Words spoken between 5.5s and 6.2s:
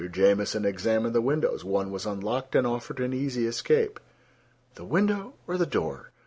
the door?